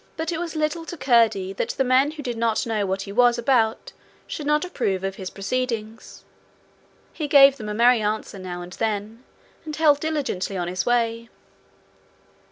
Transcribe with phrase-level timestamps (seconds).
[0.17, 3.37] But it was little to Curdie that men who did not know what he was
[3.37, 3.93] about
[4.25, 6.23] should not approve of his proceedings.
[7.13, 9.23] He gave them a merry answer now and then,
[9.63, 11.29] and held diligently on his way.